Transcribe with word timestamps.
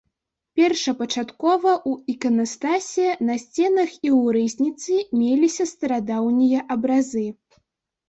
Першапачаткова 0.59 1.73
ў 1.89 2.13
іканастасе, 2.13 3.07
на 3.29 3.35
сценах 3.45 3.89
і 3.99 4.01
ў 4.17 4.21
рызніцы 4.41 4.93
меліся 5.23 5.71
старадаўнія 5.77 6.69
абразы. 6.77 7.29